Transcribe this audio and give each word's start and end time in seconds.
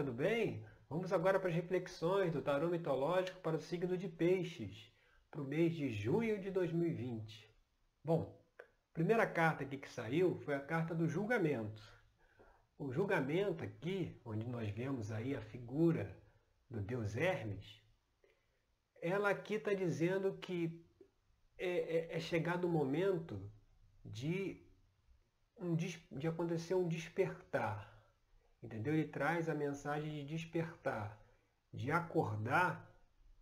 tudo 0.00 0.14
bem? 0.14 0.64
Vamos 0.88 1.12
agora 1.12 1.38
para 1.38 1.50
as 1.50 1.54
reflexões 1.54 2.32
do 2.32 2.40
tarô 2.40 2.70
mitológico 2.70 3.38
para 3.40 3.58
o 3.58 3.60
signo 3.60 3.98
de 3.98 4.08
Peixes, 4.08 4.90
para 5.30 5.42
o 5.42 5.44
mês 5.44 5.74
de 5.74 5.92
junho 5.92 6.40
de 6.40 6.50
2020. 6.50 7.46
Bom, 8.02 8.34
a 8.58 8.94
primeira 8.94 9.26
carta 9.26 9.62
aqui 9.62 9.76
que 9.76 9.90
saiu 9.90 10.36
foi 10.36 10.54
a 10.54 10.60
carta 10.60 10.94
do 10.94 11.06
julgamento. 11.06 11.82
O 12.78 12.90
julgamento 12.90 13.62
aqui, 13.62 14.18
onde 14.24 14.48
nós 14.48 14.70
vemos 14.70 15.12
aí 15.12 15.36
a 15.36 15.42
figura 15.42 16.16
do 16.70 16.80
deus 16.80 17.14
Hermes, 17.14 17.82
ela 19.02 19.28
aqui 19.28 19.56
está 19.56 19.74
dizendo 19.74 20.32
que 20.38 20.82
é, 21.58 21.68
é, 21.68 22.16
é 22.16 22.20
chegado 22.20 22.64
o 22.64 22.70
momento 22.70 23.38
de, 24.02 24.66
um, 25.58 25.74
de 25.74 26.26
acontecer 26.26 26.74
um 26.74 26.88
despertar 26.88 27.89
Entendeu? 28.62 28.94
Ele 28.94 29.08
traz 29.08 29.48
a 29.48 29.54
mensagem 29.54 30.10
de 30.10 30.24
despertar, 30.24 31.18
de 31.72 31.90
acordar 31.90 32.90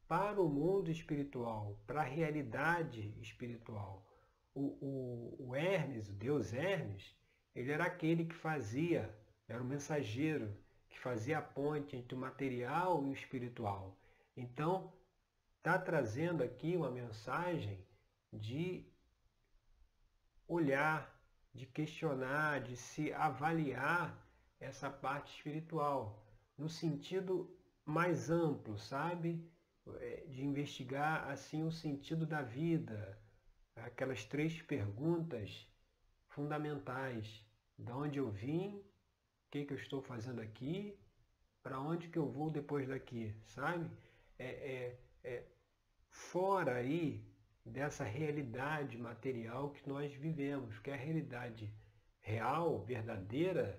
para 0.07 0.41
o 0.41 0.49
mundo 0.49 0.91
espiritual, 0.91 1.79
para 1.87 2.01
a 2.01 2.05
realidade 2.05 3.15
espiritual. 3.21 4.07
O, 4.55 4.79
o, 4.81 5.49
o 5.49 5.57
Hermes, 5.57 6.09
o 6.09 6.13
deus 6.13 6.53
Hermes, 6.53 7.15
ele 7.55 7.73
era 7.73 7.85
aquele 7.85 8.25
que 8.25 8.35
fazia, 8.35 9.15
era 9.49 9.63
o 9.63 9.67
mensageiro, 9.67 10.57
que 10.89 10.99
fazia 10.99 11.39
a 11.39 11.43
ponte 11.43 11.97
entre 11.97 12.15
o 12.15 12.19
material 12.19 13.05
e 13.05 13.09
o 13.09 13.13
espiritual. 13.13 13.99
Então, 14.37 14.93
está 15.59 15.79
trazendo 15.79 16.43
aqui 16.43 16.77
uma 16.77 16.91
mensagem 16.91 17.85
de 18.33 18.87
olhar, 20.47 21.15
de 21.53 21.67
questionar, 21.67 22.63
de 22.63 22.77
se 22.77 23.13
avaliar 23.13 24.28
essa 24.61 24.91
parte 24.91 25.35
espiritual, 25.37 26.25
no 26.57 26.69
sentido 26.69 27.57
mais 27.85 28.31
amplo, 28.31 28.79
sabe? 28.79 29.49
É, 30.01 30.27
de 30.29 30.45
investigar 30.45 31.31
assim 31.31 31.65
o 31.65 31.73
sentido 31.73 32.27
da 32.27 32.43
vida, 32.43 33.19
aquelas 33.77 34.25
três 34.25 34.61
perguntas 34.61 35.67
fundamentais: 36.29 37.43
de 37.79 37.91
onde 37.91 38.19
eu 38.19 38.31
vim, 38.31 38.77
o 38.77 39.51
que, 39.51 39.65
que 39.65 39.73
eu 39.73 39.79
estou 39.79 40.03
fazendo 40.03 40.41
aqui, 40.41 40.99
para 41.63 41.81
onde 41.81 42.09
que 42.09 42.19
eu 42.19 42.29
vou 42.29 42.51
depois 42.51 42.87
daqui, 42.87 43.35
sabe? 43.47 43.91
É, 44.39 44.47
é, 44.47 45.01
é 45.25 45.45
fora 46.11 46.75
aí 46.75 47.25
dessa 47.65 48.05
realidade 48.05 48.97
material 48.99 49.71
que 49.71 49.89
nós 49.89 50.13
vivemos, 50.15 50.79
que 50.79 50.91
é 50.91 50.95
a 50.95 50.97
realidade 50.97 51.73
real, 52.21 52.81
verdadeira, 52.85 53.79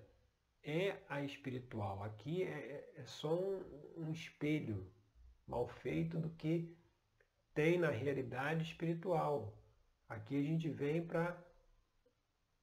é 0.63 0.97
a 1.09 1.21
espiritual. 1.21 2.03
Aqui 2.03 2.43
é, 2.43 2.93
é 2.95 3.05
só 3.05 3.33
um, 3.33 3.63
um 3.97 4.11
espelho 4.11 4.85
mal 5.47 5.67
feito 5.67 6.17
do 6.17 6.29
que 6.31 6.75
tem 7.53 7.77
na 7.77 7.89
realidade 7.89 8.63
espiritual. 8.63 9.53
Aqui 10.07 10.37
a 10.37 10.43
gente 10.43 10.69
vem 10.69 11.05
para 11.05 11.37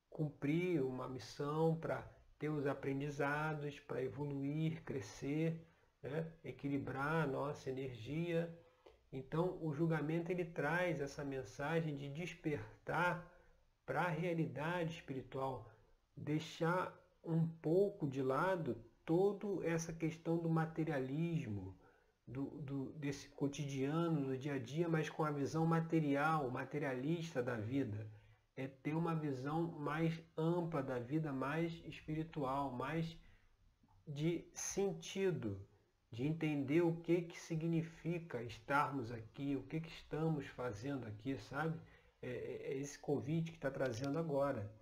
cumprir 0.08 0.82
uma 0.82 1.08
missão, 1.08 1.76
para 1.76 2.02
ter 2.38 2.48
os 2.48 2.66
aprendizados, 2.66 3.78
para 3.80 4.02
evoluir, 4.02 4.82
crescer, 4.84 5.60
né? 6.02 6.30
equilibrar 6.44 7.24
a 7.24 7.26
nossa 7.26 7.70
energia. 7.70 8.52
Então 9.12 9.58
o 9.62 9.72
julgamento 9.72 10.30
ele 10.30 10.44
traz 10.44 11.00
essa 11.00 11.24
mensagem 11.24 11.96
de 11.96 12.08
despertar 12.08 13.30
para 13.84 14.02
a 14.02 14.08
realidade 14.08 14.94
espiritual, 14.94 15.70
deixar 16.16 16.92
um 17.26 17.46
pouco 17.46 18.06
de 18.06 18.22
lado 18.22 18.76
toda 19.04 19.66
essa 19.66 19.92
questão 19.92 20.36
do 20.38 20.48
materialismo, 20.48 21.76
do, 22.26 22.44
do, 22.60 22.92
desse 22.92 23.28
cotidiano, 23.28 24.26
do 24.26 24.36
dia 24.36 24.54
a 24.54 24.58
dia, 24.58 24.88
mas 24.88 25.08
com 25.08 25.24
a 25.24 25.30
visão 25.30 25.64
material, 25.64 26.50
materialista 26.50 27.42
da 27.42 27.56
vida. 27.56 28.10
É 28.56 28.66
ter 28.66 28.94
uma 28.94 29.14
visão 29.14 29.62
mais 29.62 30.20
ampla 30.36 30.82
da 30.82 30.98
vida, 30.98 31.32
mais 31.32 31.72
espiritual, 31.84 32.72
mais 32.72 33.16
de 34.08 34.48
sentido, 34.54 35.60
de 36.10 36.26
entender 36.26 36.80
o 36.80 36.96
que, 36.96 37.22
que 37.22 37.38
significa 37.38 38.42
estarmos 38.42 39.12
aqui, 39.12 39.56
o 39.56 39.62
que, 39.64 39.80
que 39.80 39.90
estamos 39.90 40.46
fazendo 40.46 41.06
aqui, 41.06 41.36
sabe? 41.38 41.78
É, 42.22 42.28
é, 42.28 42.72
é 42.72 42.76
esse 42.78 42.98
convite 42.98 43.50
que 43.50 43.58
está 43.58 43.70
trazendo 43.70 44.18
agora. 44.18 44.72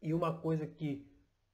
E 0.00 0.12
uma 0.12 0.36
coisa 0.36 0.66
que 0.66 1.11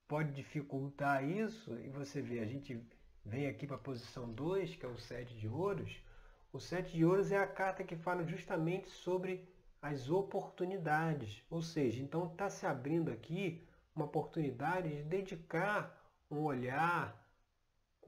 pode 0.08 0.32
dificultar 0.32 1.22
isso, 1.22 1.78
e 1.78 1.90
você 1.90 2.22
vê, 2.22 2.40
a 2.40 2.46
gente 2.46 2.82
vem 3.24 3.46
aqui 3.46 3.66
para 3.66 3.76
a 3.76 3.80
posição 3.80 4.32
2, 4.32 4.74
que 4.74 4.86
é 4.86 4.88
o 4.88 4.96
7 4.96 5.36
de 5.36 5.46
ouros. 5.46 6.02
O 6.50 6.58
7 6.58 6.96
de 6.96 7.04
ouros 7.04 7.30
é 7.30 7.36
a 7.36 7.46
carta 7.46 7.84
que 7.84 7.94
fala 7.94 8.24
justamente 8.24 8.88
sobre 8.88 9.46
as 9.82 10.08
oportunidades. 10.08 11.44
Ou 11.50 11.60
seja, 11.60 12.02
então 12.02 12.26
está 12.26 12.48
se 12.48 12.66
abrindo 12.66 13.12
aqui 13.12 13.62
uma 13.94 14.06
oportunidade 14.06 14.88
de 14.88 15.02
dedicar 15.02 15.94
um 16.30 16.38
olhar 16.38 17.14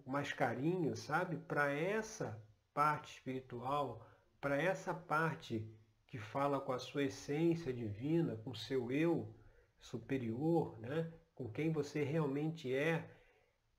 mais 0.07 0.33
carinho, 0.33 0.97
sabe, 0.97 1.37
para 1.37 1.71
essa 1.71 2.43
parte 2.73 3.15
espiritual, 3.15 4.05
para 4.41 4.61
essa 4.61 4.95
parte 4.95 5.69
que 6.07 6.19
fala 6.19 6.61
com 6.61 6.73
a 6.73 6.79
sua 6.79 7.05
essência 7.05 7.73
divina, 7.73 8.37
com 8.37 8.51
o 8.51 8.57
seu 8.57 8.91
eu 8.91 9.33
superior, 9.79 10.79
né? 10.81 11.13
Com 11.41 11.49
quem 11.49 11.73
você 11.73 12.05
realmente 12.05 12.71
é. 12.75 13.09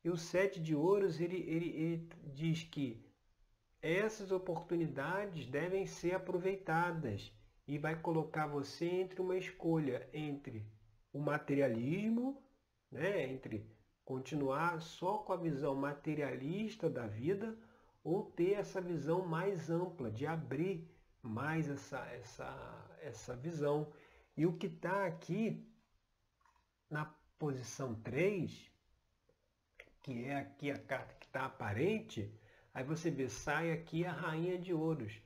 E 0.04 0.10
o 0.10 0.18
sete 0.18 0.60
de 0.60 0.74
ouros, 0.74 1.22
ele, 1.22 1.38
ele, 1.48 1.70
ele 1.70 2.10
diz 2.34 2.64
que 2.64 3.06
essas 3.80 4.32
oportunidades 4.32 5.46
devem 5.46 5.86
ser 5.86 6.16
aproveitadas 6.16 7.32
e 7.68 7.78
vai 7.78 7.96
colocar 7.96 8.48
você 8.48 8.86
entre 8.86 9.22
uma 9.22 9.38
escolha 9.38 10.10
entre 10.12 10.66
o 11.14 11.20
materialismo, 11.20 12.42
né, 12.92 13.32
entre 13.32 13.70
continuar 14.04 14.82
só 14.82 15.20
com 15.20 15.32
a 15.32 15.38
visão 15.38 15.76
materialista 15.76 16.90
da 16.90 17.06
vida 17.06 17.56
ou 18.04 18.24
ter 18.24 18.54
essa 18.54 18.82
visão 18.82 19.24
mais 19.24 19.70
ampla, 19.70 20.10
de 20.10 20.26
abrir 20.26 20.90
mais 21.22 21.70
essa, 21.70 22.00
essa, 22.08 22.98
essa 23.04 23.36
visão. 23.36 23.94
E 24.36 24.48
o 24.48 24.58
que 24.58 24.66
está 24.66 25.06
aqui 25.06 25.72
na 26.90 27.06
posição 27.42 27.96
3, 27.96 28.72
que 30.04 30.26
é 30.26 30.36
aqui 30.36 30.70
a 30.70 30.78
carta 30.78 31.16
que 31.16 31.26
está 31.26 31.48
aparente, 31.48 32.32
aí 32.72 32.84
você 32.84 33.10
vê, 33.10 33.28
sai 33.30 33.72
aqui 33.72 34.06
a 34.06 34.12
rainha 34.12 34.60
de 34.60 34.72
ouros. 34.72 35.20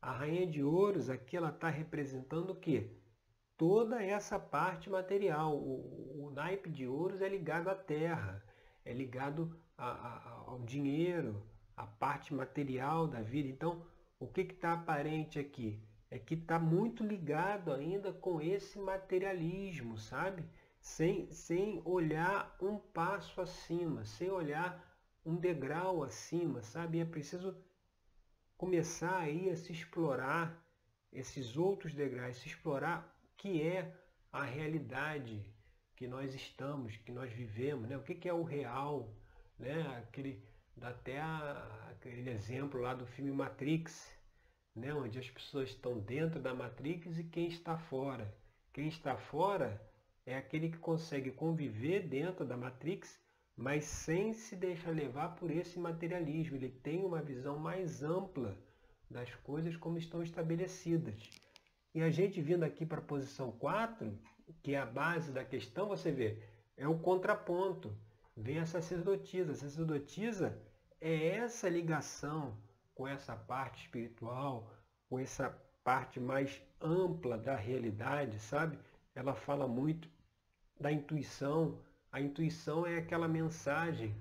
A 0.00 0.12
rainha 0.12 0.46
de 0.46 0.62
ouros 0.62 1.10
aqui 1.10 1.36
ela 1.36 1.48
está 1.48 1.68
representando 1.68 2.50
o 2.50 2.54
quê? 2.54 2.92
Toda 3.56 4.00
essa 4.00 4.38
parte 4.38 4.88
material. 4.88 5.56
O, 5.56 6.26
o, 6.26 6.30
naipe 6.30 6.70
de 6.70 6.86
ouros 6.86 7.20
é 7.20 7.28
ligado 7.28 7.68
à 7.68 7.74
terra, 7.74 8.40
é 8.84 8.92
ligado 8.92 9.60
a, 9.76 9.90
a, 9.90 10.44
ao 10.46 10.60
dinheiro, 10.60 11.42
à 11.76 11.84
parte 11.84 12.32
material 12.32 13.08
da 13.08 13.22
vida. 13.22 13.48
Então, 13.48 13.84
o 14.20 14.28
que 14.28 14.42
está 14.42 14.74
aparente 14.74 15.36
aqui? 15.36 15.82
É 16.12 16.16
que 16.16 16.34
está 16.34 16.60
muito 16.60 17.02
ligado 17.02 17.72
ainda 17.72 18.12
com 18.12 18.40
esse 18.40 18.78
materialismo, 18.78 19.98
sabe? 19.98 20.44
Sem, 20.86 21.30
sem 21.32 21.82
olhar 21.84 22.56
um 22.62 22.78
passo 22.78 23.40
acima, 23.40 24.04
sem 24.04 24.30
olhar 24.30 24.70
um 25.24 25.34
degrau 25.34 26.04
acima, 26.04 26.62
sabe? 26.62 27.00
É 27.00 27.04
preciso 27.04 27.60
começar 28.56 29.18
aí 29.18 29.50
a 29.50 29.56
se 29.56 29.72
explorar 29.72 30.64
esses 31.12 31.56
outros 31.56 31.92
degraus, 31.92 32.36
se 32.36 32.46
explorar 32.46 33.18
o 33.24 33.36
que 33.36 33.60
é 33.60 33.92
a 34.32 34.44
realidade 34.44 35.44
que 35.96 36.06
nós 36.06 36.32
estamos, 36.32 36.96
que 36.98 37.10
nós 37.10 37.32
vivemos, 37.32 37.88
né? 37.88 37.96
O 37.96 38.02
que, 38.04 38.14
que 38.14 38.28
é 38.28 38.32
o 38.32 38.44
real, 38.44 39.12
né? 39.58 39.82
Aquele, 39.98 40.40
dá 40.76 40.90
até 40.90 41.18
a, 41.20 41.88
aquele 41.90 42.30
exemplo 42.30 42.80
lá 42.80 42.94
do 42.94 43.06
filme 43.06 43.32
Matrix, 43.32 44.16
né? 44.74 44.94
Onde 44.94 45.18
as 45.18 45.28
pessoas 45.28 45.70
estão 45.70 45.98
dentro 45.98 46.40
da 46.40 46.54
Matrix 46.54 47.18
e 47.18 47.24
quem 47.24 47.48
está 47.48 47.76
fora. 47.76 48.32
Quem 48.72 48.86
está 48.86 49.16
fora 49.16 49.84
é 50.26 50.36
aquele 50.36 50.68
que 50.68 50.78
consegue 50.78 51.30
conviver 51.30 52.02
dentro 52.08 52.44
da 52.44 52.56
Matrix, 52.56 53.18
mas 53.56 53.84
sem 53.84 54.34
se 54.34 54.56
deixar 54.56 54.90
levar 54.90 55.36
por 55.36 55.52
esse 55.52 55.78
materialismo. 55.78 56.56
Ele 56.56 56.68
tem 56.68 57.04
uma 57.04 57.22
visão 57.22 57.56
mais 57.58 58.02
ampla 58.02 58.58
das 59.08 59.32
coisas 59.36 59.76
como 59.76 59.96
estão 59.96 60.22
estabelecidas. 60.22 61.30
E 61.94 62.02
a 62.02 62.10
gente 62.10 62.42
vindo 62.42 62.64
aqui 62.64 62.84
para 62.84 62.98
a 62.98 63.04
posição 63.04 63.52
4, 63.52 64.18
que 64.62 64.74
é 64.74 64.78
a 64.78 64.84
base 64.84 65.30
da 65.30 65.44
questão, 65.44 65.88
você 65.88 66.10
vê, 66.10 66.42
é 66.76 66.86
o 66.88 66.98
contraponto. 66.98 67.96
Vem 68.36 68.58
a 68.58 68.66
sacerdotisa. 68.66 69.52
A 69.52 69.54
sacerdotisa 69.54 70.60
é 71.00 71.28
essa 71.28 71.68
ligação 71.68 72.58
com 72.94 73.06
essa 73.06 73.36
parte 73.36 73.84
espiritual, 73.84 74.70
com 75.08 75.20
essa 75.20 75.50
parte 75.84 76.18
mais 76.18 76.60
ampla 76.80 77.38
da 77.38 77.54
realidade, 77.54 78.40
sabe? 78.40 78.76
Ela 79.14 79.34
fala 79.34 79.66
muito 79.68 80.15
da 80.78 80.92
intuição. 80.92 81.78
A 82.12 82.20
intuição 82.20 82.86
é 82.86 82.98
aquela 82.98 83.28
mensagem 83.28 84.14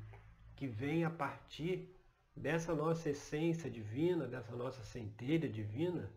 que 0.56 0.68
vem 0.68 1.04
a 1.04 1.10
partir 1.10 1.94
dessa 2.36 2.74
nossa 2.74 3.10
essência 3.10 3.70
divina, 3.70 4.28
dessa 4.28 4.56
nossa 4.56 4.84
centelha 4.84 5.48
divina, 5.48 6.12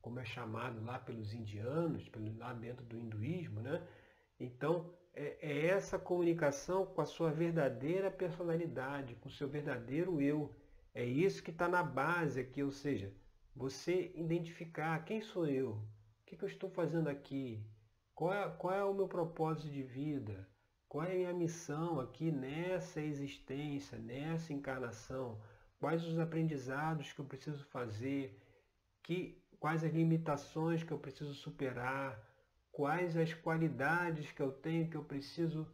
como 0.00 0.18
é 0.18 0.24
chamado 0.24 0.82
lá 0.84 0.98
pelos 0.98 1.32
indianos, 1.34 2.08
pelo, 2.08 2.36
lá 2.38 2.52
dentro 2.52 2.84
do 2.84 2.98
hinduísmo, 2.98 3.60
né? 3.60 3.82
Então, 4.38 4.90
é, 5.14 5.36
é 5.40 5.66
essa 5.66 5.98
comunicação 5.98 6.86
com 6.86 7.00
a 7.00 7.06
sua 7.06 7.30
verdadeira 7.30 8.10
personalidade, 8.10 9.14
com 9.16 9.28
o 9.28 9.32
seu 9.32 9.48
verdadeiro 9.48 10.20
eu. 10.20 10.54
É 10.94 11.04
isso 11.04 11.42
que 11.42 11.50
está 11.50 11.68
na 11.68 11.82
base 11.82 12.40
aqui, 12.40 12.62
ou 12.62 12.72
seja, 12.72 13.12
você 13.54 14.10
identificar 14.14 15.04
quem 15.04 15.20
sou 15.20 15.46
eu, 15.46 15.72
o 15.72 16.24
que, 16.26 16.36
que 16.36 16.44
eu 16.44 16.48
estou 16.48 16.70
fazendo 16.70 17.08
aqui, 17.08 17.60
qual 18.20 18.34
é, 18.34 18.50
qual 18.50 18.74
é 18.74 18.84
o 18.84 18.92
meu 18.92 19.08
propósito 19.08 19.70
de 19.70 19.82
vida, 19.82 20.46
qual 20.86 21.06
é 21.06 21.12
a 21.12 21.14
minha 21.14 21.32
missão 21.32 21.98
aqui 21.98 22.30
nessa 22.30 23.00
existência, 23.00 23.96
nessa 23.96 24.52
encarnação, 24.52 25.40
quais 25.78 26.04
os 26.04 26.18
aprendizados 26.18 27.14
que 27.14 27.18
eu 27.18 27.24
preciso 27.24 27.64
fazer, 27.64 28.38
que, 29.02 29.42
quais 29.58 29.82
as 29.82 29.90
limitações 29.90 30.82
que 30.84 30.92
eu 30.92 30.98
preciso 30.98 31.32
superar, 31.32 32.22
quais 32.70 33.16
as 33.16 33.32
qualidades 33.32 34.30
que 34.32 34.42
eu 34.42 34.52
tenho 34.52 34.90
que 34.90 34.98
eu 34.98 35.04
preciso 35.04 35.66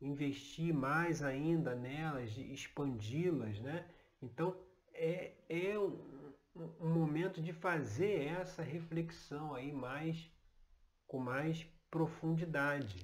investir 0.00 0.72
mais 0.72 1.22
ainda 1.22 1.74
nelas, 1.74 2.34
expandi-las, 2.38 3.60
né? 3.60 3.86
Então 4.22 4.56
é, 4.94 5.34
é 5.50 5.78
um, 5.78 6.32
um, 6.80 6.88
momento 6.88 7.42
de 7.42 7.52
fazer 7.52 8.28
essa 8.28 8.62
reflexão 8.62 9.54
aí 9.54 9.70
mais 9.70 10.32
com 11.06 11.18
mais 11.18 11.73
profundidade. 11.94 13.00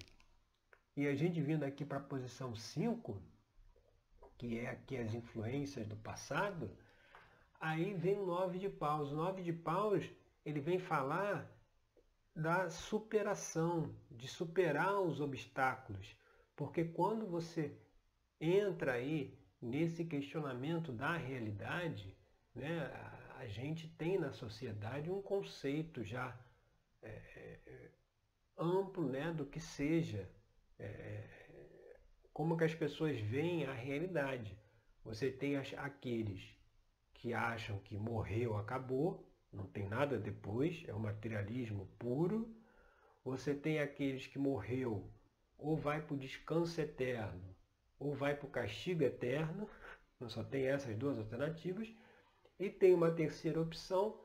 E 0.97 1.07
a 1.07 1.15
gente 1.15 1.41
vindo 1.41 1.63
aqui 1.63 1.85
para 1.85 1.99
a 1.99 2.09
posição 2.13 2.57
5, 2.57 3.23
que 4.37 4.59
é 4.59 4.69
aqui 4.69 4.97
as 4.97 5.15
influências 5.15 5.87
do 5.87 5.95
passado, 5.95 6.77
aí 7.61 7.95
vem 7.95 8.19
o 8.19 8.27
nove 8.27 8.59
de 8.59 8.69
paus. 8.69 9.13
O 9.13 9.15
nove 9.15 9.43
de 9.45 9.53
paus, 9.53 10.05
ele 10.45 10.59
vem 10.59 10.81
falar 10.81 11.49
da 12.35 12.69
superação, 12.69 13.95
de 14.11 14.27
superar 14.27 15.01
os 15.01 15.21
obstáculos. 15.21 16.17
Porque 16.57 16.83
quando 16.83 17.29
você 17.29 17.81
entra 18.41 18.95
aí 18.95 19.39
nesse 19.63 20.05
questionamento 20.05 20.91
da 20.91 21.17
realidade, 21.17 22.19
né, 22.53 22.91
a 23.39 23.47
gente 23.47 23.87
tem 23.87 24.19
na 24.19 24.33
sociedade 24.33 25.13
um 25.13 25.23
conceito 25.23 26.03
já 26.03 26.37
é, 27.03 27.09
é, 27.09 27.91
amplo 28.61 29.09
né, 29.09 29.33
do 29.33 29.47
que 29.47 29.59
seja, 29.59 30.31
é, 30.79 31.25
como 32.33 32.57
que 32.57 32.65
as 32.65 32.75
pessoas 32.75 33.19
veem 33.19 33.65
a 33.67 33.73
realidade. 33.73 34.59
Você 35.03 35.31
tem 35.31 35.57
aqueles 35.57 36.55
que 37.15 37.33
acham 37.33 37.79
que 37.79 37.97
morreu, 37.97 38.57
acabou, 38.57 39.27
não 39.53 39.67
tem 39.67 39.89
nada 39.89 40.19
depois, 40.19 40.85
é 40.87 40.95
o 40.95 41.01
materialismo 41.01 41.87
puro. 41.99 42.55
Você 43.25 43.55
tem 43.55 43.81
aqueles 43.81 44.27
que 44.27 44.39
morreu 44.39 45.11
ou 45.59 45.77
vai 45.77 46.01
para 46.01 46.15
o 46.15 46.19
descanso 46.19 46.81
eterno 46.81 47.55
ou 47.99 48.15
vai 48.15 48.35
para 48.35 48.47
o 48.47 48.51
castigo 48.51 49.03
eterno, 49.03 49.69
só 50.29 50.43
tem 50.43 50.67
essas 50.67 50.97
duas 50.97 51.19
alternativas, 51.19 51.93
e 52.59 52.71
tem 52.71 52.95
uma 52.95 53.11
terceira 53.11 53.61
opção 53.61 54.19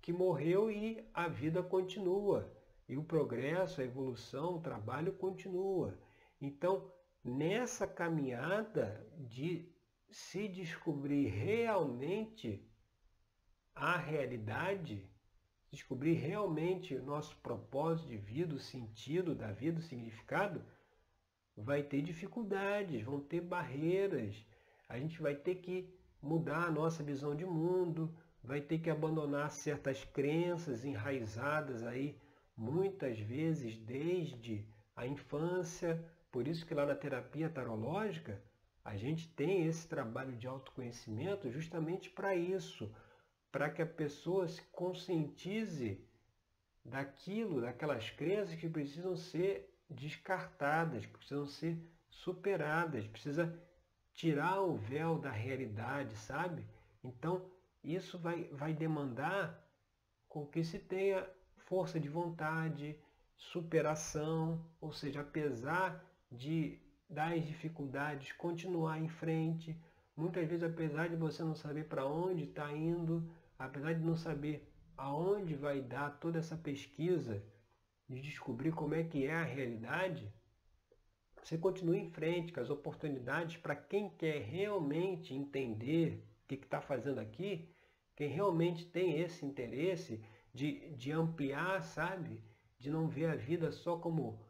que 0.00 0.12
morreu 0.12 0.70
e 0.70 1.02
a 1.14 1.28
vida 1.28 1.62
continua, 1.62 2.53
e 2.88 2.96
o 2.96 3.04
progresso, 3.04 3.80
a 3.80 3.84
evolução, 3.84 4.56
o 4.56 4.60
trabalho 4.60 5.12
continua. 5.12 5.98
Então, 6.40 6.92
nessa 7.24 7.86
caminhada 7.86 9.06
de 9.16 9.72
se 10.10 10.46
descobrir 10.46 11.28
realmente 11.28 12.62
a 13.74 13.96
realidade, 13.96 15.08
descobrir 15.70 16.14
realmente 16.14 16.94
o 16.94 17.02
nosso 17.02 17.36
propósito 17.38 18.08
de 18.08 18.16
vida, 18.16 18.54
o 18.54 18.60
sentido 18.60 19.34
da 19.34 19.50
vida, 19.50 19.80
o 19.80 19.82
significado, 19.82 20.62
vai 21.56 21.82
ter 21.82 22.02
dificuldades, 22.02 23.02
vão 23.02 23.20
ter 23.20 23.40
barreiras. 23.40 24.46
A 24.88 24.98
gente 24.98 25.20
vai 25.20 25.34
ter 25.34 25.56
que 25.56 25.92
mudar 26.20 26.64
a 26.64 26.70
nossa 26.70 27.02
visão 27.02 27.34
de 27.34 27.44
mundo, 27.44 28.14
vai 28.42 28.60
ter 28.60 28.78
que 28.78 28.90
abandonar 28.90 29.50
certas 29.50 30.04
crenças 30.04 30.84
enraizadas 30.84 31.82
aí 31.82 32.20
muitas 32.56 33.18
vezes 33.18 33.76
desde 33.78 34.66
a 34.94 35.06
infância. 35.06 36.04
Por 36.30 36.48
isso 36.48 36.66
que 36.66 36.74
lá 36.74 36.86
na 36.86 36.94
terapia 36.94 37.48
tarológica 37.48 38.42
a 38.84 38.96
gente 38.96 39.28
tem 39.28 39.66
esse 39.66 39.88
trabalho 39.88 40.36
de 40.36 40.46
autoconhecimento 40.46 41.50
justamente 41.50 42.10
para 42.10 42.34
isso, 42.34 42.94
para 43.50 43.70
que 43.70 43.80
a 43.80 43.86
pessoa 43.86 44.46
se 44.46 44.60
conscientize 44.72 46.04
daquilo, 46.84 47.62
daquelas 47.62 48.10
crenças 48.10 48.54
que 48.56 48.68
precisam 48.68 49.16
ser 49.16 49.74
descartadas, 49.88 51.06
precisam 51.06 51.46
ser 51.46 51.78
superadas, 52.10 53.06
precisa 53.06 53.58
tirar 54.12 54.60
o 54.60 54.76
véu 54.76 55.18
da 55.18 55.30
realidade, 55.30 56.16
sabe? 56.16 56.64
Então, 57.02 57.50
isso 57.82 58.18
vai, 58.18 58.44
vai 58.44 58.72
demandar 58.72 59.62
com 60.28 60.46
que 60.46 60.62
se 60.62 60.78
tenha 60.78 61.26
força 61.64 61.98
de 62.00 62.08
vontade, 62.08 62.98
superação, 63.36 64.64
ou 64.80 64.92
seja, 64.92 65.20
apesar 65.20 66.04
de 66.30 66.80
das 67.08 67.44
dificuldades, 67.46 68.32
continuar 68.32 69.00
em 69.00 69.08
frente. 69.08 69.78
Muitas 70.16 70.46
vezes, 70.48 70.64
apesar 70.64 71.08
de 71.08 71.16
você 71.16 71.42
não 71.42 71.54
saber 71.54 71.84
para 71.84 72.06
onde 72.06 72.44
está 72.44 72.72
indo, 72.72 73.30
apesar 73.58 73.92
de 73.92 74.04
não 74.04 74.16
saber 74.16 74.72
aonde 74.96 75.54
vai 75.54 75.80
dar 75.80 76.18
toda 76.18 76.38
essa 76.38 76.56
pesquisa 76.56 77.42
de 78.08 78.20
descobrir 78.20 78.72
como 78.72 78.94
é 78.94 79.02
que 79.02 79.26
é 79.26 79.34
a 79.34 79.44
realidade, 79.44 80.32
você 81.42 81.58
continua 81.58 81.96
em 81.96 82.10
frente 82.10 82.52
com 82.52 82.60
as 82.60 82.70
oportunidades 82.70 83.56
para 83.56 83.76
quem 83.76 84.08
quer 84.10 84.40
realmente 84.42 85.34
entender 85.34 86.24
o 86.44 86.48
que 86.48 86.54
está 86.54 86.80
fazendo 86.80 87.18
aqui, 87.18 87.68
quem 88.16 88.28
realmente 88.28 88.86
tem 88.86 89.20
esse 89.20 89.44
interesse 89.44 90.24
de, 90.54 90.92
de 90.94 91.10
ampliar, 91.10 91.82
sabe? 91.82 92.42
De 92.78 92.88
não 92.88 93.08
ver 93.08 93.26
a 93.26 93.34
vida 93.34 93.72
só 93.72 93.98
como 93.98 94.40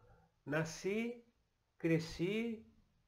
nasci, 0.44 1.24
cresci, 1.78 2.64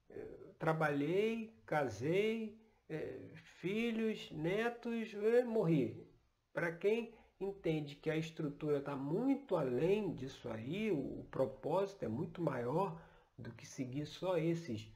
eh, 0.08 0.54
trabalhei, 0.58 1.54
casei, 1.66 2.58
eh, 2.88 3.30
filhos, 3.60 4.30
netos, 4.32 5.12
eh, 5.14 5.44
morri. 5.44 6.08
Para 6.54 6.72
quem 6.72 7.14
entende 7.38 7.96
que 7.96 8.08
a 8.08 8.16
estrutura 8.16 8.78
está 8.78 8.96
muito 8.96 9.56
além 9.56 10.14
disso 10.14 10.48
aí, 10.48 10.90
o, 10.90 11.26
propósito 11.30 12.04
é 12.04 12.08
muito 12.08 12.40
maior 12.40 12.98
do 13.36 13.52
que 13.52 13.66
seguir 13.66 14.06
só 14.06 14.38
esses 14.38 14.90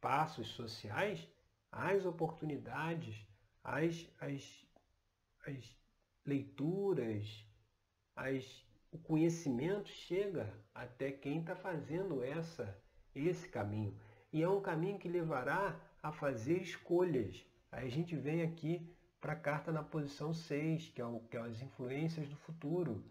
passos 0.00 0.48
sociais, 0.48 1.28
as 1.70 2.04
oportunidades, 2.04 3.24
as, 3.62 4.08
as, 4.20 4.66
as 5.46 5.83
leituras, 6.24 7.44
as, 8.16 8.66
o 8.90 8.98
conhecimento 8.98 9.88
chega 9.88 10.52
até 10.74 11.10
quem 11.10 11.40
está 11.40 11.54
fazendo 11.54 12.22
essa, 12.22 12.76
esse 13.14 13.48
caminho. 13.48 13.98
E 14.32 14.42
é 14.42 14.48
um 14.48 14.60
caminho 14.60 14.98
que 14.98 15.08
levará 15.08 15.80
a 16.02 16.12
fazer 16.12 16.60
escolhas. 16.60 17.44
Aí 17.70 17.86
a 17.86 17.90
gente 17.90 18.16
vem 18.16 18.42
aqui 18.42 18.94
para 19.20 19.32
a 19.32 19.36
carta 19.36 19.72
na 19.72 19.82
posição 19.82 20.34
6, 20.34 20.90
que 20.90 21.00
é, 21.00 21.04
o, 21.04 21.20
que 21.20 21.36
é 21.36 21.40
as 21.40 21.62
influências 21.62 22.28
do 22.28 22.36
futuro. 22.36 23.04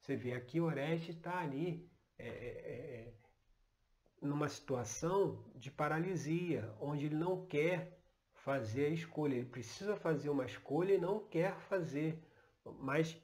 Você 0.00 0.16
vê 0.16 0.32
aqui 0.32 0.60
Oreste 0.60 1.12
está 1.12 1.38
ali 1.38 1.88
é, 2.18 2.26
é, 2.26 2.30
é, 2.30 3.12
numa 4.20 4.48
situação 4.48 5.44
de 5.54 5.70
paralisia, 5.70 6.74
onde 6.80 7.06
ele 7.06 7.14
não 7.14 7.46
quer 7.46 7.98
fazer 8.34 8.86
a 8.86 8.90
escolha. 8.90 9.34
Ele 9.34 9.46
precisa 9.46 9.94
fazer 9.96 10.30
uma 10.30 10.44
escolha 10.44 10.94
e 10.94 11.00
não 11.00 11.20
quer 11.20 11.56
fazer. 11.68 12.20
Mas 12.64 13.16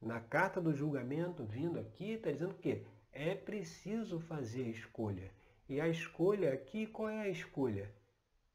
na 0.00 0.20
carta 0.20 0.60
do 0.60 0.72
julgamento, 0.72 1.44
vindo 1.44 1.78
aqui, 1.78 2.12
está 2.12 2.30
dizendo 2.30 2.54
que 2.54 2.86
é 3.12 3.34
preciso 3.34 4.18
fazer 4.20 4.64
a 4.64 4.70
escolha. 4.70 5.30
E 5.68 5.80
a 5.80 5.88
escolha 5.88 6.52
aqui, 6.52 6.86
qual 6.86 7.08
é 7.08 7.20
a 7.20 7.28
escolha? 7.28 7.94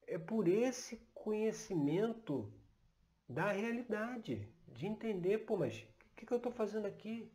É 0.08 0.17
por 0.17 0.48
esse 0.48 0.98
conhecimento 1.13 2.51
da 3.27 3.51
realidade, 3.51 4.48
de 4.67 4.86
entender, 4.86 5.39
pô, 5.39 5.58
mas 5.58 5.79
o 5.82 6.15
que, 6.15 6.25
que 6.25 6.34
eu 6.34 6.38
estou 6.38 6.51
fazendo 6.51 6.86
aqui? 6.86 7.32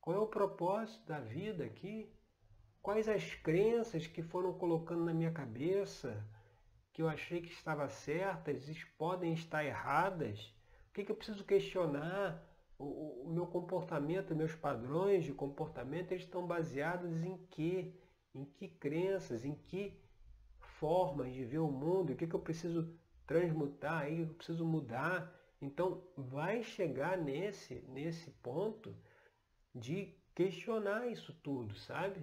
Qual 0.00 0.16
é 0.16 0.18
o 0.18 0.26
propósito 0.26 1.06
da 1.06 1.20
vida 1.20 1.64
aqui? 1.64 2.12
Quais 2.80 3.08
as 3.08 3.34
crenças 3.36 4.06
que 4.06 4.22
foram 4.22 4.52
colocando 4.54 5.04
na 5.04 5.14
minha 5.14 5.30
cabeça, 5.30 6.26
que 6.92 7.00
eu 7.00 7.08
achei 7.08 7.40
que 7.40 7.52
estava 7.52 7.88
certas, 7.88 8.64
podem 8.98 9.32
estar 9.32 9.64
erradas? 9.64 10.52
O 10.92 10.94
que, 10.94 11.04
que 11.04 11.10
eu 11.10 11.16
preciso 11.16 11.42
questionar? 11.42 12.46
O, 12.78 13.24
o 13.24 13.32
meu 13.32 13.46
comportamento, 13.46 14.36
meus 14.36 14.54
padrões 14.54 15.24
de 15.24 15.32
comportamento, 15.32 16.12
eles 16.12 16.24
estão 16.24 16.46
baseados 16.46 17.24
em 17.24 17.38
quê? 17.50 17.94
Em 18.34 18.44
que 18.44 18.68
crenças? 18.68 19.42
Em 19.42 19.54
que 19.54 19.98
formas 20.58 21.32
de 21.32 21.46
ver 21.46 21.60
o 21.60 21.72
mundo, 21.72 22.12
o 22.12 22.16
que, 22.16 22.26
que 22.26 22.34
eu 22.34 22.40
preciso 22.40 22.94
transmutar 23.26 24.02
aí, 24.02 24.20
eu 24.20 24.34
preciso 24.34 24.66
mudar. 24.66 25.34
Então 25.62 26.06
vai 26.14 26.62
chegar 26.62 27.16
nesse, 27.16 27.76
nesse 27.88 28.30
ponto 28.30 28.94
de 29.74 30.14
questionar 30.34 31.06
isso 31.06 31.32
tudo, 31.42 31.74
sabe? 31.74 32.22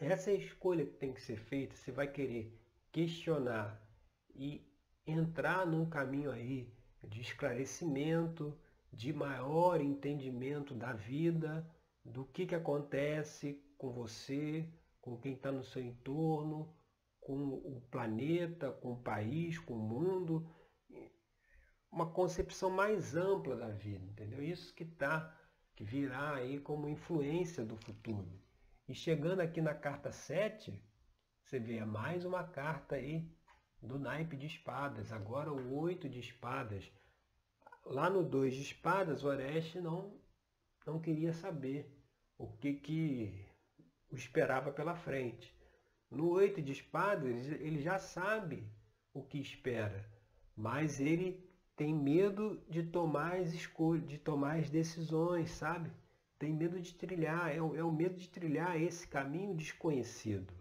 Essa 0.00 0.30
é 0.30 0.34
a 0.36 0.38
escolha 0.38 0.86
que 0.86 0.94
tem 0.94 1.12
que 1.12 1.20
ser 1.20 1.36
feita. 1.36 1.76
Você 1.76 1.92
vai 1.92 2.10
querer 2.10 2.58
questionar 2.90 3.78
e 4.34 4.66
entrar 5.06 5.66
num 5.66 5.84
caminho 5.84 6.30
aí 6.30 6.72
de 7.08 7.20
esclarecimento, 7.20 8.56
de 8.92 9.12
maior 9.12 9.80
entendimento 9.80 10.74
da 10.74 10.92
vida, 10.92 11.66
do 12.04 12.24
que, 12.24 12.46
que 12.46 12.54
acontece 12.54 13.62
com 13.78 13.90
você, 13.90 14.68
com 15.00 15.16
quem 15.16 15.34
está 15.34 15.50
no 15.50 15.64
seu 15.64 15.82
entorno, 15.82 16.72
com 17.20 17.54
o 17.54 17.80
planeta, 17.90 18.70
com 18.70 18.92
o 18.92 19.02
país, 19.02 19.58
com 19.58 19.74
o 19.74 19.78
mundo. 19.78 20.46
Uma 21.90 22.10
concepção 22.10 22.70
mais 22.70 23.14
ampla 23.14 23.56
da 23.56 23.68
vida, 23.68 24.04
entendeu? 24.04 24.42
Isso 24.42 24.74
que 24.74 24.84
está, 24.84 25.36
que 25.74 25.84
virá 25.84 26.34
aí 26.34 26.58
como 26.60 26.88
influência 26.88 27.64
do 27.64 27.76
futuro. 27.76 28.40
E 28.88 28.94
chegando 28.94 29.40
aqui 29.40 29.60
na 29.60 29.74
carta 29.74 30.10
7, 30.10 30.82
você 31.44 31.58
vê 31.58 31.84
mais 31.84 32.24
uma 32.24 32.44
carta 32.44 32.96
aí 32.96 33.30
do 33.82 33.98
naipe 33.98 34.36
de 34.36 34.46
espadas, 34.46 35.12
agora 35.12 35.52
o 35.52 35.76
8 35.76 36.08
de 36.08 36.20
espadas. 36.20 36.90
Lá 37.84 38.08
no 38.08 38.22
2 38.22 38.54
de 38.54 38.62
espadas, 38.62 39.24
o 39.24 39.26
Oreste 39.26 39.80
não, 39.80 40.14
não 40.86 41.00
queria 41.00 41.32
saber 41.32 41.92
o 42.38 42.46
que, 42.46 42.74
que 42.74 43.44
o 44.10 44.14
esperava 44.14 44.70
pela 44.70 44.94
frente. 44.94 45.52
No 46.08 46.30
8 46.30 46.62
de 46.62 46.72
espadas, 46.72 47.48
ele 47.48 47.82
já 47.82 47.98
sabe 47.98 48.70
o 49.12 49.22
que 49.22 49.38
espera, 49.38 50.08
mas 50.56 51.00
ele 51.00 51.50
tem 51.74 51.92
medo 51.92 52.62
de 52.68 52.84
tomar 52.84 53.36
as 53.40 53.52
escolhas, 53.52 54.06
de 54.06 54.18
tomar 54.18 54.58
as 54.58 54.70
decisões, 54.70 55.50
sabe? 55.50 55.90
Tem 56.38 56.52
medo 56.52 56.80
de 56.80 56.94
trilhar, 56.94 57.54
é 57.54 57.60
o, 57.60 57.74
é 57.74 57.82
o 57.82 57.90
medo 57.90 58.16
de 58.16 58.28
trilhar 58.28 58.80
esse 58.80 59.08
caminho 59.08 59.56
desconhecido. 59.56 60.52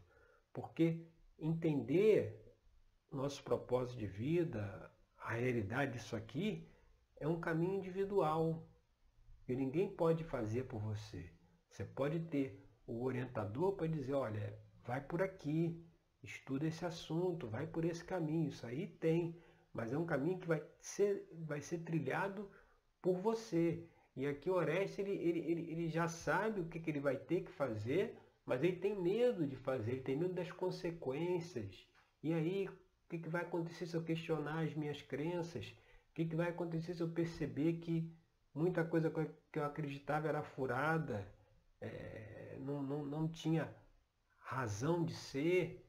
Porque 0.54 1.06
entender 1.38 2.51
nosso 3.12 3.44
propósito 3.44 4.00
de 4.00 4.08
vida, 4.08 4.92
a 5.18 5.34
realidade 5.34 5.94
disso 5.94 6.16
aqui, 6.16 6.68
é 7.20 7.28
um 7.28 7.40
caminho 7.40 7.76
individual. 7.76 8.68
E 9.48 9.56
ninguém 9.56 9.90
pode 9.90 10.24
fazer 10.24 10.64
por 10.64 10.80
você. 10.80 11.30
Você 11.70 11.84
pode 11.84 12.20
ter 12.22 12.66
o 12.88 13.04
orientador 13.04 13.74
para 13.74 13.88
dizer, 13.88 14.14
olha, 14.14 14.58
vai 14.84 15.02
por 15.02 15.22
aqui, 15.22 15.86
estuda 16.24 16.68
esse 16.68 16.86
assunto, 16.86 17.48
vai 17.48 17.68
por 17.68 17.84
esse 17.86 18.04
caminho. 18.04 18.50
Isso 18.50 18.66
aí 18.66 18.88
tem, 18.88 19.38
mas 19.74 19.92
é 19.92 19.98
um 19.98 20.06
caminho 20.06 20.40
que 20.40 20.48
vai 20.48 20.64
ser, 20.80 21.28
vai 21.34 21.62
ser 21.62 21.80
trilhado 21.80 22.50
por 23.02 23.18
você. 23.18 23.88
E 24.16 24.26
aqui 24.26 24.50
o 24.50 24.56
Orestes, 24.56 25.00
ele, 25.00 25.12
ele, 25.12 25.40
ele, 25.40 25.72
ele 25.72 25.90
já 25.90 26.08
sabe 26.08 26.62
o 26.62 26.68
que, 26.68 26.80
que 26.80 26.90
ele 26.90 27.00
vai 27.00 27.16
ter 27.16 27.44
que 27.44 27.52
fazer, 27.52 28.18
mas 28.46 28.64
ele 28.64 28.78
tem 28.78 29.00
medo 29.00 29.48
de 29.48 29.56
fazer, 29.56 29.92
ele 29.92 30.02
tem 30.02 30.18
medo 30.18 30.34
das 30.34 30.52
consequências. 30.52 31.88
E 32.22 32.34
aí, 32.34 32.70
que, 33.12 33.20
que 33.20 33.30
vai 33.30 33.42
acontecer 33.42 33.86
se 33.86 33.96
eu 33.96 34.04
questionar 34.04 34.64
as 34.64 34.74
minhas 34.74 35.02
crenças? 35.02 35.68
O 36.10 36.14
que, 36.14 36.26
que 36.26 36.36
vai 36.36 36.48
acontecer 36.48 36.94
se 36.94 37.04
eu 37.04 37.10
perceber 37.12 37.74
que 37.74 38.10
muita 38.54 38.86
coisa 38.86 39.12
que 39.52 39.60
eu 39.60 39.66
acreditava 39.66 40.30
era 40.30 40.42
furada, 40.42 41.28
é, 41.82 42.58
não, 42.62 42.82
não, 42.82 43.06
não 43.06 43.28
tinha 43.28 43.74
razão 44.40 45.04
de 45.04 45.14
ser? 45.14 45.86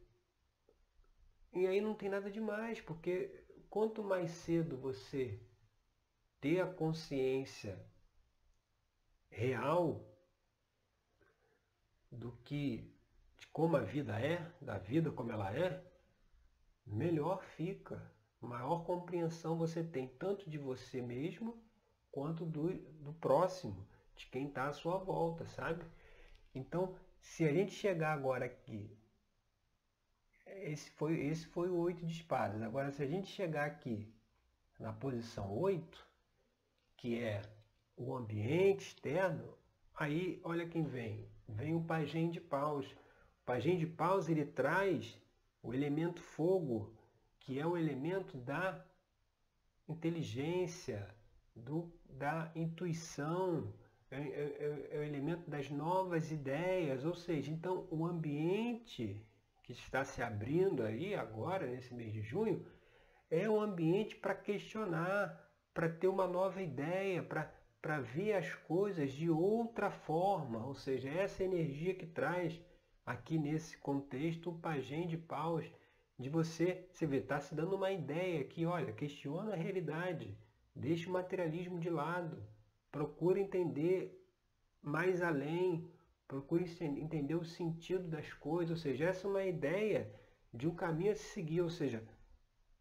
E 1.53 1.65
aí 1.65 1.81
não 1.81 1.95
tem 1.95 2.09
nada 2.09 2.29
demais, 2.29 2.81
porque 2.81 3.45
quanto 3.71 4.03
mais 4.03 4.33
cedo 4.33 4.77
você 4.77 5.41
ter 6.41 6.61
a 6.61 6.67
consciência 6.67 7.79
real 9.31 10.05
do 12.11 12.33
que 12.45 12.93
de 13.39 13.47
como 13.47 13.77
a 13.77 13.81
vida 13.81 14.19
é, 14.21 14.53
da 14.61 14.77
vida 14.77 15.13
como 15.13 15.31
ela 15.31 15.57
é, 15.57 15.92
melhor 16.87 17.43
fica. 17.43 18.03
Maior 18.41 18.85
compreensão 18.85 19.57
você 19.57 19.85
tem 19.85 20.09
tanto 20.09 20.51
de 20.51 20.59
você 20.59 21.01
mesmo 21.01 21.63
quanto 22.11 22.45
do, 22.45 22.73
do 22.75 23.13
próximo, 23.15 23.87
de 24.17 24.27
quem 24.27 24.49
está 24.49 24.67
à 24.69 24.73
sua 24.73 24.99
volta, 24.99 25.47
sabe? 25.47 25.85
Então, 26.55 26.95
se 27.21 27.45
a 27.45 27.53
gente 27.53 27.73
chegar 27.73 28.13
agora 28.13 28.45
aqui, 28.45 28.91
esse 30.47 30.91
foi, 30.91 31.21
esse 31.27 31.47
foi 31.47 31.71
o 31.71 31.77
oito 31.77 32.05
de 32.05 32.13
espadas. 32.13 32.61
Agora, 32.63 32.91
se 32.91 33.03
a 33.03 33.07
gente 33.07 33.29
chegar 33.29 33.67
aqui 33.67 34.13
na 34.79 34.93
posição 34.93 35.57
8, 35.57 36.07
que 36.97 37.23
é 37.23 37.43
o 37.97 38.15
ambiente 38.15 38.89
externo, 38.89 39.57
aí 39.95 40.41
olha 40.45 40.69
quem 40.69 40.83
vem 40.83 41.33
vem 41.53 41.75
o 41.75 41.85
pajem 41.85 42.31
de 42.31 42.41
paus. 42.41 42.87
O 42.87 43.45
pajem 43.45 43.77
de 43.77 43.87
paus 43.87 44.29
ele 44.29 44.45
traz 44.45 45.19
o 45.63 45.73
elemento 45.73 46.21
fogo, 46.21 46.93
que 47.41 47.59
é 47.59 47.67
o 47.67 47.77
elemento 47.77 48.37
da 48.37 48.85
inteligência, 49.89 51.09
do, 51.55 51.93
da 52.09 52.51
intuição, 52.55 53.73
é, 54.11 54.17
é, 54.17 54.21
é, 54.21 54.97
é 54.97 54.99
o 54.99 55.03
elemento 55.03 55.49
das 55.51 55.71
novas 55.71 56.31
ideias, 56.31 57.05
ou 57.05 57.15
seja, 57.15 57.51
então 57.51 57.87
o 57.91 58.05
ambiente 58.07 59.25
que 59.63 59.73
está 59.73 60.05
se 60.05 60.23
abrindo 60.23 60.83
aí 60.83 61.15
agora, 61.15 61.67
nesse 61.67 61.95
mês 61.95 62.13
de 62.13 62.23
junho, 62.23 62.67
é 63.31 63.49
um 63.49 63.61
ambiente 63.61 64.17
para 64.17 64.35
questionar, 64.35 65.51
para 65.73 65.89
ter 65.89 66.09
uma 66.09 66.27
nova 66.27 66.61
ideia, 66.61 67.23
para 67.23 67.51
para 67.83 67.99
ver 67.99 68.35
as 68.35 68.55
coisas 68.55 69.11
de 69.11 69.29
outra 69.29 69.91
forma, 69.91 70.65
ou 70.65 70.73
seja, 70.73 71.09
essa 71.09 71.43
energia 71.43 71.93
que 71.93 72.07
traz 72.07 72.61
aqui 73.05 73.39
nesse 73.39 73.77
contexto 73.79 74.51
o 74.51 74.59
pajem 74.59 75.07
de 75.07 75.17
paus, 75.17 75.65
de 76.19 76.29
você, 76.29 76.87
você 76.93 77.07
vê, 77.07 77.19
está 77.19 77.41
se 77.41 77.55
dando 77.55 77.77
uma 77.77 77.91
ideia 77.91 78.41
aqui, 78.41 78.65
olha, 78.65 78.93
questiona 78.93 79.53
a 79.53 79.57
realidade, 79.57 80.37
deixa 80.75 81.09
o 81.09 81.13
materialismo 81.13 81.81
de 81.81 81.91
lado, 81.91 82.43
procura 82.91 83.41
entender 83.41 84.19
mais 84.81 85.23
além, 85.23 85.91
procura 86.27 86.63
entender 86.63 87.35
o 87.35 87.45
sentido 87.45 88.09
das 88.09 88.33
coisas, 88.33 88.71
ou 88.71 88.77
seja, 88.77 89.07
essa 89.07 89.27
é 89.27 89.31
uma 89.31 89.45
ideia 89.45 90.15
de 90.53 90.69
um 90.69 90.75
caminho 90.75 91.13
a 91.13 91.15
se 91.15 91.25
seguir, 91.25 91.61
ou 91.61 91.71
seja, 91.71 92.07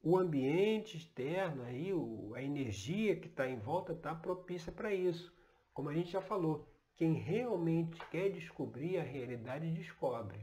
o 0.03 0.17
ambiente 0.17 0.97
externo, 0.97 1.63
aí, 1.63 1.91
a 2.35 2.41
energia 2.41 3.15
que 3.15 3.27
está 3.27 3.47
em 3.47 3.59
volta 3.59 3.93
está 3.93 4.15
propícia 4.15 4.71
para 4.71 4.93
isso. 4.93 5.31
Como 5.73 5.89
a 5.89 5.93
gente 5.93 6.11
já 6.11 6.21
falou, 6.21 6.67
quem 7.01 7.13
realmente 7.13 7.99
quer 8.11 8.29
descobrir 8.29 8.99
a 8.99 9.03
realidade 9.03 9.71
descobre. 9.71 10.37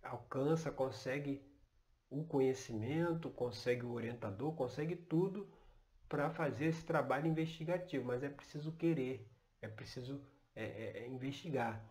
Alcança, 0.00 0.70
consegue 0.70 1.42
o 2.08 2.22
conhecimento, 2.22 3.28
consegue 3.28 3.84
o 3.84 3.90
orientador, 3.90 4.54
consegue 4.54 4.94
tudo 4.94 5.52
para 6.08 6.30
fazer 6.30 6.66
esse 6.66 6.84
trabalho 6.84 7.26
investigativo, 7.26 8.04
mas 8.04 8.22
é 8.22 8.28
preciso 8.28 8.70
querer, 8.70 9.28
é 9.60 9.66
preciso 9.66 10.24
é, 10.54 10.64
é, 10.64 10.98
é 10.98 11.08
investigar. 11.08 11.84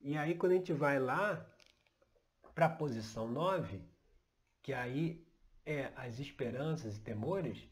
E 0.00 0.18
aí 0.18 0.34
quando 0.34 0.50
a 0.50 0.56
gente 0.56 0.72
vai 0.72 0.98
lá 0.98 1.48
para 2.56 2.66
a 2.66 2.70
posição 2.70 3.28
9, 3.28 3.80
que 4.64 4.72
aí 4.72 5.24
é 5.64 5.92
as 5.94 6.18
esperanças 6.18 6.96
e 6.96 7.02
temores, 7.02 7.68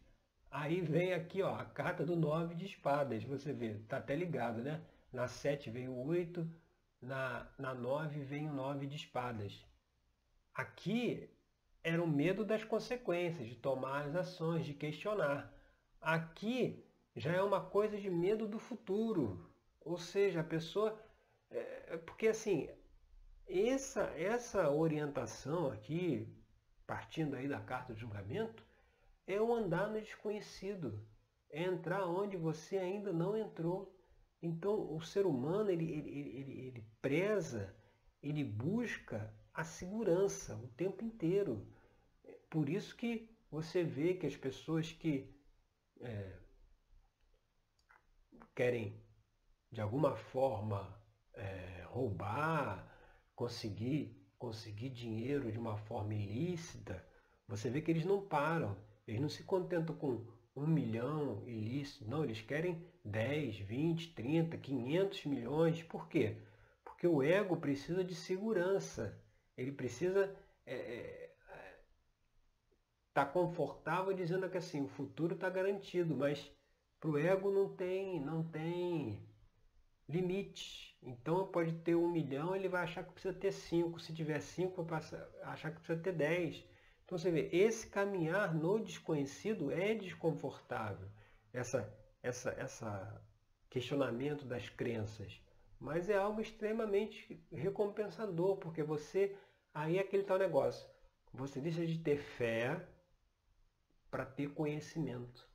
aí 0.49 0.81
vem 0.81 1.13
aqui 1.13 1.43
ó, 1.43 1.57
a 1.57 1.65
carta 1.65 2.07
do 2.07 2.15
nove 2.15 2.55
de 2.55 2.67
espadas. 2.67 3.25
Você 3.25 3.53
vê, 3.53 3.75
tá 3.89 3.97
até 3.97 4.15
ligado, 4.15 4.63
né? 4.63 4.81
Na 5.15 5.29
7 5.29 5.71
vem 5.71 5.89
o 5.89 5.97
8, 6.07 6.45
na, 7.01 7.47
na 7.57 7.73
9 7.73 8.19
vem 8.25 8.51
o 8.51 8.53
9 8.53 8.85
de 8.89 8.97
espadas. 8.97 9.65
Aqui 10.53 11.31
era 11.85 12.03
o 12.03 12.09
medo 12.09 12.45
das 12.45 12.65
consequências, 12.65 13.47
de 13.47 13.55
tomar 13.55 14.07
as 14.07 14.17
ações, 14.17 14.67
de 14.67 14.75
questionar. 14.75 15.55
Aqui 16.01 16.85
já 17.15 17.31
é 17.31 17.41
uma 17.41 17.61
coisa 17.61 17.97
de 17.97 18.11
medo 18.11 18.49
do 18.49 18.59
futuro. 18.59 19.49
Ou 19.81 19.97
seja, 19.97 20.41
a 20.41 20.45
pessoa. 20.45 21.01
É, 21.49 21.97
porque 21.99 22.27
assim, 22.27 22.69
essa, 23.47 24.03
essa 24.17 24.69
orientação 24.69 25.71
aqui, 25.71 26.27
partindo 26.89 27.37
aí 27.37 27.47
da 27.47 27.61
carta 27.61 27.95
de 27.95 28.01
julgamento, 28.01 28.67
é 29.29 29.41
o 29.41 29.55
andar 29.55 29.89
no 29.89 30.01
desconhecido, 30.01 31.01
é 31.49 31.63
entrar 31.63 32.05
onde 32.05 32.37
você 32.37 32.79
ainda 32.79 33.13
não 33.13 33.37
entrou. 33.37 33.94
Então 34.45 34.95
o 34.95 35.01
ser 35.01 35.25
humano 35.25 35.71
ele, 35.71 35.91
ele, 35.91 36.11
ele, 36.11 36.67
ele 36.67 36.87
preza, 37.01 37.75
ele 38.23 38.45
busca 38.45 39.33
a 39.55 39.65
segurança 39.65 40.55
o 40.57 40.69
tempo 40.69 41.03
inteiro. 41.03 41.67
Por 42.51 42.69
isso 42.69 42.95
que 42.95 43.35
você 43.51 43.83
vê 43.83 44.15
que 44.15 44.27
as 44.27 44.37
pessoas 44.37 44.93
que 44.93 45.35
é, 46.01 46.39
querem 48.55 49.03
de 49.73 49.81
alguma 49.81 50.15
forma 50.15 50.95
é, 51.33 51.83
roubar, 51.89 52.87
conseguir 53.35 54.21
conseguir 54.39 54.91
dinheiro 54.91 55.51
de 55.51 55.59
uma 55.59 55.79
forma 55.79 56.13
ilícita, 56.13 57.03
você 57.49 57.71
vê 57.71 57.81
que 57.81 57.91
eles 57.91 58.05
não 58.05 58.21
param. 58.21 58.77
Eles 59.07 59.21
não 59.21 59.29
se 59.29 59.43
contentam 59.43 59.97
com 59.97 60.27
um 60.57 60.67
milhão 60.67 61.43
ilícito, 61.47 62.09
não, 62.09 62.25
eles 62.25 62.41
querem 62.41 62.87
10, 63.05 63.59
20, 63.59 64.15
30, 64.15 64.57
500 64.57 65.25
milhões. 65.27 65.83
Por 65.83 66.09
quê? 66.09 66.37
Porque 66.85 67.07
o 67.07 67.23
ego 67.23 67.57
precisa 67.57 68.05
de 68.05 68.15
segurança. 68.15 69.21
Ele 69.57 69.73
precisa 69.73 70.25
estar 70.25 70.41
é, 70.67 70.75
é, 70.75 71.35
tá 73.13 73.25
confortável 73.27 74.13
dizendo 74.13 74.49
que 74.49 74.57
assim, 74.57 74.83
o 74.83 74.89
futuro 74.89 75.35
está 75.35 75.51
garantido, 75.51 76.17
mas 76.17 76.51
para 77.01 77.11
o 77.11 77.19
ego 77.19 77.51
não 77.51 77.75
tem, 77.75 78.21
não 78.21 78.43
tem 78.45 79.23
limite. 80.09 80.97
Então 81.03 81.47
pode 81.47 81.73
ter 81.81 81.95
um 81.95 82.11
milhão, 82.11 82.55
ele 82.55 82.69
vai 82.69 82.83
achar 82.83 83.05
que 83.05 83.13
precisa 83.13 83.35
ter 83.35 83.53
cinco. 83.53 84.01
Se 84.01 84.15
tiver 84.15 84.41
cinco, 84.41 84.83
vai 84.85 85.01
achar 85.43 85.71
que 85.71 85.81
precisa 85.81 86.01
ter 86.01 86.13
dez. 86.13 86.65
Então 87.05 87.19
você 87.19 87.31
vê, 87.31 87.49
esse 87.53 87.87
caminhar 87.87 88.55
no 88.55 88.79
desconhecido 88.79 89.71
é 89.71 89.95
desconfortável, 89.95 91.09
essa, 91.53 91.93
essa, 92.23 92.51
essa 92.53 93.23
questionamento 93.69 94.45
das 94.47 94.69
crenças, 94.69 95.41
mas 95.79 96.09
é 96.09 96.17
algo 96.17 96.41
extremamente 96.41 97.45
recompensador, 97.53 98.57
porque 98.57 98.83
você, 98.83 99.37
aí 99.73 99.99
é 99.99 100.01
aquele 100.01 100.23
tal 100.23 100.39
negócio, 100.39 100.89
você 101.33 101.61
deixa 101.61 101.85
de 101.87 101.99
ter 101.99 102.17
fé 102.17 102.89
para 104.11 104.25
ter 104.25 104.55
conhecimento. 104.55 105.47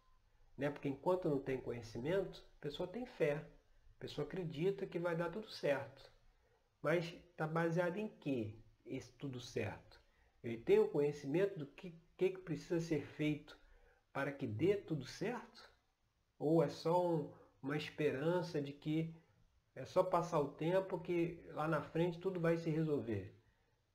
Né? 0.58 0.70
Porque 0.70 0.90
enquanto 0.90 1.30
não 1.30 1.40
tem 1.40 1.60
conhecimento, 1.60 2.46
a 2.58 2.62
pessoa 2.62 2.88
tem 2.88 3.06
fé, 3.06 3.38
a 3.98 4.00
pessoa 4.00 4.28
acredita 4.28 4.86
que 4.86 5.00
vai 5.00 5.16
dar 5.16 5.32
tudo 5.32 5.50
certo. 5.50 6.12
Mas 6.82 7.06
está 7.32 7.48
baseado 7.48 7.98
em 7.98 8.08
que 8.08 8.62
esse 8.86 9.12
tudo 9.14 9.40
certo? 9.40 9.99
Ele 10.44 10.58
tem 10.58 10.80
o 10.80 10.88
conhecimento 10.88 11.60
do 11.60 11.66
que, 11.66 11.94
que, 12.18 12.30
precisa 12.38 12.80
ser 12.80 13.06
feito 13.06 13.58
para 14.14 14.32
que 14.32 14.48
dê 14.48 14.76
tudo 14.76 15.06
certo? 15.06 15.70
Ou 16.38 16.64
é 16.64 16.70
só 16.70 17.06
um, 17.06 17.32
uma 17.62 17.76
esperança 17.76 18.62
de 18.62 18.72
que 18.72 19.14
é 19.76 19.86
só 19.86 20.04
passar 20.04 20.40
o 20.40 20.50
tempo 20.50 21.00
que 21.00 21.42
lá 21.50 21.68
na 21.68 21.82
frente 21.82 22.20
tudo 22.20 22.40
vai 22.40 22.58
se 22.58 22.70
resolver? 22.70 23.36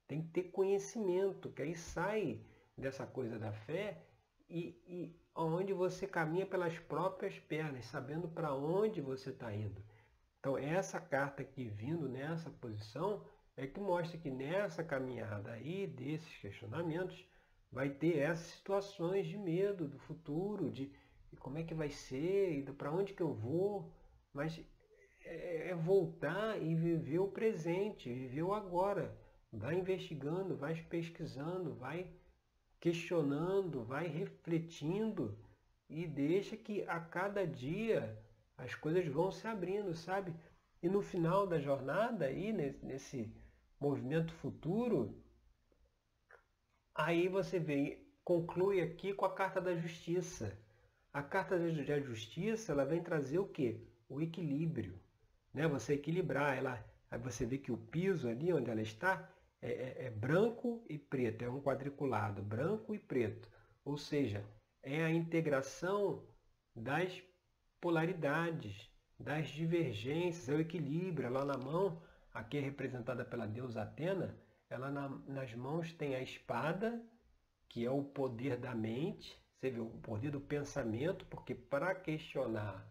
Tem 0.06 0.22
que 0.22 0.28
ter 0.28 0.44
conhecimento, 0.44 1.50
que 1.50 1.62
aí 1.62 1.74
sai 1.74 2.40
dessa 2.76 3.06
coisa 3.06 3.38
da 3.38 3.52
fé 3.52 4.02
e, 4.48 4.78
e 4.86 5.20
onde 5.34 5.72
você 5.72 6.06
caminha 6.06 6.46
pelas 6.46 6.78
próprias 6.78 7.38
pernas, 7.38 7.86
sabendo 7.86 8.28
para 8.28 8.54
onde 8.54 9.00
você 9.00 9.30
está 9.30 9.54
indo. 9.54 9.82
Então 10.38 10.58
essa 10.58 11.00
carta 11.00 11.42
aqui 11.42 11.68
vindo 11.68 12.06
nessa 12.06 12.50
posição 12.50 13.24
é 13.56 13.66
que 13.66 13.80
mostra 13.80 14.18
que 14.18 14.30
nessa 14.30 14.82
caminhada 14.82 15.52
aí, 15.52 15.86
desses 15.86 16.36
questionamentos, 16.38 17.24
vai 17.70 17.90
ter 17.90 18.18
essas 18.18 18.46
situações 18.46 19.26
de 19.26 19.36
medo 19.36 19.88
do 19.88 19.98
futuro, 19.98 20.70
de, 20.70 20.92
como 21.38 21.58
é 21.58 21.62
que 21.62 21.74
vai 21.74 21.90
ser, 21.90 22.64
para 22.76 22.92
onde 22.92 23.14
que 23.14 23.22
eu 23.22 23.32
vou, 23.32 23.92
mas 24.32 24.60
é, 25.24 25.70
é 25.70 25.74
voltar 25.74 26.60
e 26.62 26.74
viver 26.74 27.18
o 27.18 27.28
presente, 27.28 28.12
viver 28.12 28.42
o 28.42 28.54
agora. 28.54 29.16
Vai 29.52 29.76
investigando, 29.76 30.56
vai 30.56 30.74
pesquisando, 30.74 31.74
vai 31.74 32.10
questionando, 32.80 33.84
vai 33.84 34.06
refletindo 34.08 35.38
e 35.88 36.06
deixa 36.06 36.56
que 36.56 36.82
a 36.82 36.98
cada 36.98 37.46
dia 37.46 38.18
as 38.56 38.74
coisas 38.74 39.06
vão 39.06 39.30
se 39.30 39.46
abrindo, 39.46 39.94
sabe? 39.94 40.34
E 40.82 40.88
no 40.88 41.00
final 41.00 41.46
da 41.46 41.58
jornada 41.58 42.26
aí, 42.26 42.52
nesse, 42.52 43.32
movimento 43.84 44.32
futuro, 44.34 45.22
aí 46.94 47.28
você 47.28 47.58
vem, 47.58 48.02
conclui 48.24 48.80
aqui 48.80 49.12
com 49.12 49.26
a 49.26 49.34
carta 49.34 49.60
da 49.60 49.76
justiça. 49.76 50.58
A 51.12 51.22
carta 51.22 51.58
da 51.58 52.00
justiça, 52.00 52.72
ela 52.72 52.84
vem 52.84 53.02
trazer 53.02 53.38
o 53.38 53.46
quê? 53.46 53.86
O 54.08 54.20
equilíbrio. 54.20 54.98
Né? 55.52 55.68
Você 55.68 55.94
equilibrar, 55.94 56.56
ela, 56.56 56.84
aí 57.10 57.18
você 57.18 57.44
vê 57.44 57.58
que 57.58 57.70
o 57.70 57.76
piso 57.76 58.28
ali 58.28 58.52
onde 58.52 58.70
ela 58.70 58.82
está 58.82 59.30
é, 59.60 59.70
é, 59.70 60.06
é 60.06 60.10
branco 60.10 60.84
e 60.88 60.98
preto, 60.98 61.44
é 61.44 61.50
um 61.50 61.60
quadriculado, 61.60 62.42
branco 62.42 62.94
e 62.94 62.98
preto. 62.98 63.48
Ou 63.84 63.96
seja, 63.98 64.44
é 64.82 65.04
a 65.04 65.10
integração 65.10 66.26
das 66.74 67.22
polaridades, 67.80 68.90
das 69.18 69.48
divergências, 69.48 70.48
é 70.48 70.54
o 70.54 70.60
equilíbrio. 70.60 71.30
Lá 71.30 71.44
na 71.44 71.56
mão 71.56 72.02
aqui 72.34 72.58
é 72.58 72.60
representada 72.60 73.24
pela 73.24 73.46
deusa 73.46 73.82
Atena, 73.82 74.36
ela 74.68 74.90
na, 74.90 75.08
nas 75.08 75.54
mãos 75.54 75.92
tem 75.92 76.16
a 76.16 76.20
espada, 76.20 77.00
que 77.68 77.86
é 77.86 77.90
o 77.90 78.02
poder 78.02 78.56
da 78.56 78.74
mente, 78.74 79.40
você 79.56 79.70
vê 79.70 79.80
o 79.80 79.86
poder 79.86 80.32
do 80.32 80.40
pensamento, 80.40 81.24
porque 81.26 81.54
para 81.54 81.94
questionar 81.94 82.86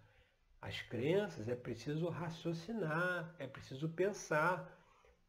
as 0.62 0.82
crenças 0.82 1.50
é 1.50 1.56
preciso 1.56 2.08
raciocinar, 2.08 3.36
é 3.38 3.46
preciso 3.46 3.90
pensar. 3.90 4.80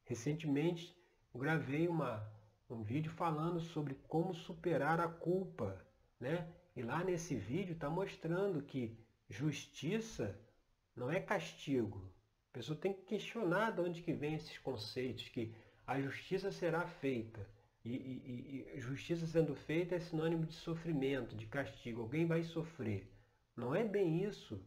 Recentemente 0.05 0.97
gravei 1.35 1.89
uma, 1.89 2.25
um 2.71 2.83
vídeo 2.85 3.11
falando 3.11 3.61
sobre 3.61 3.95
como 4.07 4.33
superar 4.33 5.01
a 5.01 5.09
culpa, 5.09 5.85
né? 6.21 6.49
E 6.77 6.83
lá 6.83 7.03
nesse 7.03 7.35
vídeo 7.35 7.75
está 7.75 7.91
mostrando 7.91 8.63
que 8.63 8.97
justiça 9.29 10.39
não 10.95 11.11
é 11.11 11.21
castigo, 11.21 12.14
a 12.55 12.59
pessoa 12.59 12.79
tem 12.79 12.93
que 12.93 13.03
questionar 13.03 13.73
de 13.73 13.81
onde 13.81 14.01
que 14.01 14.13
vem 14.13 14.37
esses 14.37 14.57
conceitos, 14.59 15.29
que 15.29 15.53
a 15.85 16.01
justiça 16.01 16.53
será 16.53 16.87
feita. 16.87 17.45
E, 17.85 17.91
e, 17.91 18.73
e, 18.77 18.81
justiça 18.81 19.27
sendo 19.27 19.57
feita 19.57 19.97
é 19.97 19.99
sinônimo 19.99 20.47
de 20.47 20.55
sofrimento, 20.55 21.35
de 21.35 21.47
castigo. 21.47 22.03
Alguém 22.03 22.27
vai 22.27 22.45
sofrer. 22.45 23.11
Não 23.57 23.75
é 23.75 23.83
bem 23.83 24.23
isso. 24.23 24.65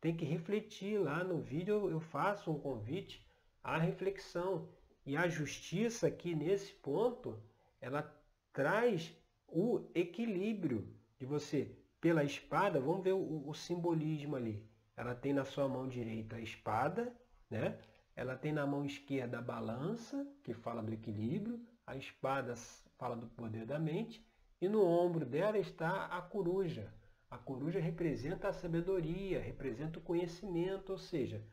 Tem 0.00 0.16
que 0.16 0.24
refletir. 0.24 0.98
Lá 0.98 1.22
no 1.22 1.40
vídeo 1.40 1.88
eu 1.88 2.00
faço 2.00 2.50
um 2.50 2.58
convite 2.58 3.24
à 3.62 3.78
reflexão. 3.78 4.68
E 5.06 5.16
a 5.16 5.28
justiça 5.28 6.08
aqui 6.08 6.34
nesse 6.34 6.72
ponto, 6.72 7.40
ela 7.80 8.12
traz 8.52 9.16
o 9.46 9.88
equilíbrio 9.94 10.84
de 11.16 11.26
você, 11.26 11.76
pela 12.00 12.24
espada, 12.24 12.80
vamos 12.80 13.04
ver 13.04 13.12
o, 13.12 13.48
o 13.48 13.54
simbolismo 13.54 14.34
ali. 14.34 14.68
Ela 14.96 15.14
tem 15.14 15.32
na 15.32 15.44
sua 15.44 15.68
mão 15.68 15.88
direita 15.88 16.36
a 16.36 16.40
espada 16.40 17.14
né? 17.50 17.78
Ela 18.14 18.36
tem 18.36 18.52
na 18.52 18.66
mão 18.66 18.84
esquerda 18.84 19.38
a 19.38 19.42
balança, 19.42 20.26
que 20.44 20.54
fala 20.54 20.82
do 20.82 20.92
equilíbrio, 20.92 21.60
a 21.86 21.96
espada 21.96 22.54
fala 22.96 23.16
do 23.16 23.26
poder 23.26 23.66
da 23.66 23.78
mente, 23.78 24.24
e 24.60 24.68
no 24.68 24.84
ombro 24.84 25.26
dela 25.26 25.58
está 25.58 26.06
a 26.06 26.22
coruja. 26.22 26.92
A 27.30 27.38
coruja 27.38 27.80
representa 27.80 28.48
a 28.48 28.52
sabedoria, 28.52 29.40
representa 29.40 29.98
o 29.98 30.02
conhecimento, 30.02 30.92
ou 30.92 30.98
seja, 30.98 31.44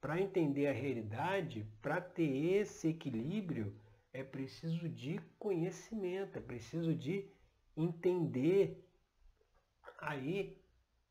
para 0.00 0.20
entender 0.20 0.66
a 0.68 0.72
realidade, 0.72 1.66
para 1.80 2.00
ter 2.00 2.60
esse 2.60 2.88
equilíbrio, 2.88 3.74
é 4.12 4.22
preciso 4.22 4.88
de 4.88 5.18
conhecimento, 5.38 6.38
é 6.38 6.40
preciso 6.40 6.94
de 6.94 7.28
entender 7.76 8.84
aí 9.98 10.60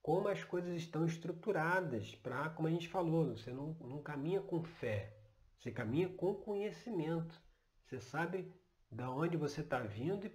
como 0.05 0.27
as 0.27 0.43
coisas 0.43 0.75
estão 0.75 1.03
estruturadas 1.03 2.13
para, 2.13 2.47
como 2.51 2.67
a 2.67 2.71
gente 2.71 2.87
falou, 2.87 3.35
você 3.35 3.51
não, 3.51 3.75
não 3.81 4.03
caminha 4.03 4.39
com 4.39 4.63
fé, 4.63 5.17
você 5.57 5.71
caminha 5.71 6.07
com 6.07 6.35
conhecimento. 6.35 7.41
Você 7.83 7.99
sabe 7.99 8.53
da 8.91 9.09
onde 9.09 9.35
você 9.35 9.61
está 9.61 9.79
vindo 9.79 10.27
e 10.27 10.31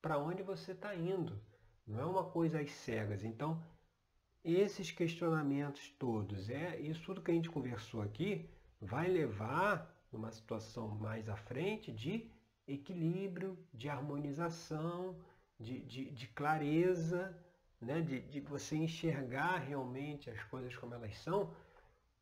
para 0.00 0.20
onde 0.20 0.44
você 0.44 0.70
está 0.70 0.94
indo. 0.94 1.36
Não 1.84 1.98
é 1.98 2.04
uma 2.04 2.30
coisa 2.30 2.60
às 2.60 2.70
cegas. 2.70 3.24
Então, 3.24 3.60
esses 4.44 4.92
questionamentos 4.92 5.90
todos, 5.98 6.48
é 6.48 6.78
isso 6.78 7.02
tudo 7.04 7.22
que 7.22 7.32
a 7.32 7.34
gente 7.34 7.50
conversou 7.50 8.02
aqui, 8.02 8.48
vai 8.80 9.08
levar 9.08 9.92
numa 10.12 10.30
situação 10.30 10.86
mais 10.94 11.28
à 11.28 11.34
frente 11.34 11.90
de 11.90 12.30
equilíbrio, 12.68 13.58
de 13.74 13.88
harmonização, 13.88 15.18
de, 15.58 15.80
de, 15.80 16.08
de 16.12 16.28
clareza 16.28 17.36
né, 17.82 18.00
de, 18.00 18.20
de 18.20 18.40
você 18.40 18.76
enxergar 18.76 19.58
realmente 19.58 20.30
as 20.30 20.42
coisas 20.44 20.74
como 20.76 20.94
elas 20.94 21.18
são, 21.18 21.52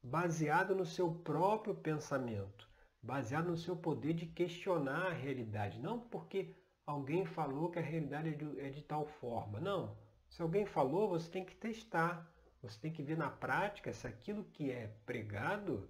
baseado 0.02 0.74
no 0.74 0.86
seu 0.86 1.12
próprio 1.12 1.74
pensamento, 1.74 2.68
baseado 3.02 3.50
no 3.50 3.56
seu 3.56 3.76
poder 3.76 4.14
de 4.14 4.26
questionar 4.26 5.08
a 5.08 5.12
realidade. 5.12 5.78
Não 5.78 6.00
porque 6.00 6.56
alguém 6.86 7.26
falou 7.26 7.70
que 7.70 7.78
a 7.78 7.82
realidade 7.82 8.30
é 8.30 8.32
de, 8.32 8.60
é 8.60 8.70
de 8.70 8.82
tal 8.82 9.06
forma. 9.06 9.60
Não. 9.60 9.96
Se 10.28 10.40
alguém 10.40 10.64
falou, 10.64 11.08
você 11.08 11.30
tem 11.30 11.44
que 11.44 11.54
testar. 11.54 12.26
Você 12.62 12.78
tem 12.80 12.92
que 12.92 13.02
ver 13.02 13.16
na 13.16 13.30
prática 13.30 13.92
se 13.92 14.06
aquilo 14.06 14.44
que 14.44 14.70
é 14.70 14.88
pregado 15.04 15.88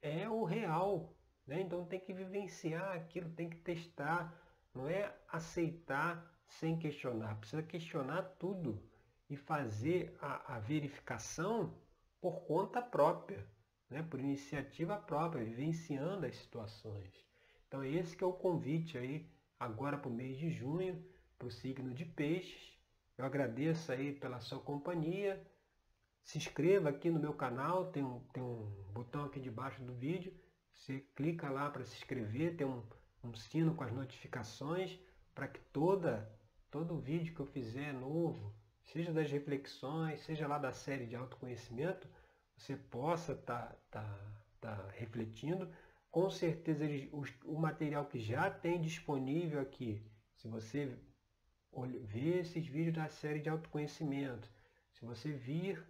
é 0.00 0.28
o 0.28 0.42
real. 0.42 1.14
Né? 1.46 1.60
Então 1.60 1.84
tem 1.84 2.00
que 2.00 2.12
vivenciar 2.12 2.96
aquilo, 2.96 3.30
tem 3.30 3.48
que 3.48 3.58
testar. 3.58 4.32
Não 4.74 4.88
é 4.88 5.14
aceitar 5.28 6.32
sem 6.58 6.78
questionar. 6.78 7.36
Precisa 7.36 7.62
questionar 7.62 8.22
tudo 8.38 8.82
e 9.28 9.36
fazer 9.36 10.16
a, 10.20 10.56
a 10.56 10.58
verificação 10.58 11.74
por 12.20 12.42
conta 12.42 12.80
própria, 12.80 13.46
né? 13.88 14.02
por 14.02 14.20
iniciativa 14.20 14.96
própria, 14.96 15.44
vivenciando 15.44 16.26
as 16.26 16.36
situações. 16.36 17.12
Então 17.66 17.82
esse 17.84 18.16
que 18.16 18.22
é 18.22 18.26
o 18.26 18.32
convite 18.32 18.98
aí 18.98 19.26
agora 19.58 19.96
para 19.96 20.10
o 20.10 20.14
mês 20.14 20.38
de 20.38 20.50
junho, 20.50 21.02
para 21.38 21.48
o 21.48 21.50
signo 21.50 21.94
de 21.94 22.04
peixes. 22.04 22.78
Eu 23.16 23.24
agradeço 23.24 23.90
aí 23.92 24.12
pela 24.12 24.40
sua 24.40 24.60
companhia. 24.60 25.44
Se 26.22 26.38
inscreva 26.38 26.90
aqui 26.90 27.10
no 27.10 27.18
meu 27.18 27.32
canal, 27.34 27.90
tem 27.90 28.04
um, 28.04 28.20
tem 28.32 28.42
um 28.42 28.70
botão 28.92 29.24
aqui 29.24 29.40
debaixo 29.40 29.82
do 29.82 29.94
vídeo. 29.94 30.32
Você 30.74 31.00
clica 31.14 31.50
lá 31.50 31.70
para 31.70 31.84
se 31.84 31.96
inscrever, 31.96 32.56
tem 32.56 32.66
um, 32.66 32.82
um 33.24 33.34
sino 33.34 33.74
com 33.74 33.84
as 33.84 33.92
notificações 33.92 34.98
para 35.34 35.48
que 35.48 35.60
toda, 35.72 36.30
todo 36.72 36.98
vídeo 36.98 37.34
que 37.34 37.40
eu 37.40 37.46
fizer 37.46 37.92
novo, 37.92 38.52
seja 38.82 39.12
das 39.12 39.30
reflexões, 39.30 40.22
seja 40.22 40.48
lá 40.48 40.58
da 40.58 40.72
série 40.72 41.06
de 41.06 41.14
autoconhecimento, 41.14 42.08
você 42.56 42.74
possa 42.74 43.32
estar 43.32 43.78
tá, 43.90 44.08
tá, 44.60 44.76
tá 44.76 44.88
refletindo. 44.96 45.70
Com 46.10 46.30
certeza 46.30 46.84
o, 47.44 47.58
material 47.58 48.06
que 48.06 48.18
já 48.18 48.50
tem 48.50 48.80
disponível 48.80 49.60
aqui, 49.60 50.02
se 50.34 50.48
você 50.48 50.98
ver 52.04 52.40
esses 52.40 52.66
vídeos 52.66 52.96
da 52.96 53.08
série 53.08 53.40
de 53.40 53.50
autoconhecimento, 53.50 54.50
se 54.92 55.04
você 55.04 55.30
vir 55.30 55.86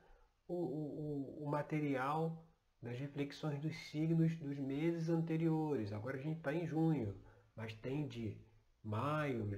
o, 0.49 0.55
o, 0.55 1.45
o 1.45 1.49
material 1.49 2.45
das 2.81 2.99
reflexões 2.99 3.61
dos 3.61 3.77
signos 3.89 4.35
dos 4.37 4.59
meses 4.59 5.09
anteriores, 5.09 5.93
agora 5.93 6.17
a 6.17 6.21
gente 6.21 6.39
está 6.39 6.53
em 6.53 6.67
junho, 6.67 7.17
mas 7.55 7.73
tem 7.75 8.07
de 8.07 8.37
maio, 8.83 9.49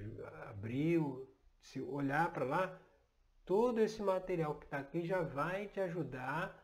abril, 0.49 1.27
se 1.59 1.81
olhar 1.81 2.31
para 2.31 2.45
lá, 2.45 2.81
todo 3.45 3.79
esse 3.79 4.01
material 4.01 4.55
que 4.55 4.65
está 4.65 4.79
aqui 4.79 5.05
já 5.05 5.21
vai 5.21 5.67
te 5.67 5.79
ajudar 5.79 6.63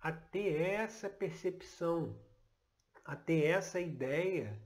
a 0.00 0.12
ter 0.12 0.60
essa 0.60 1.08
percepção, 1.08 2.16
a 3.04 3.14
ter 3.14 3.44
essa 3.44 3.80
ideia 3.80 4.58